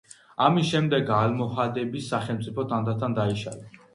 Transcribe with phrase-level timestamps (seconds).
[0.45, 3.71] ამის შემდეგ ალმოჰადების სახელმწიფო თანდათან დაიშალა.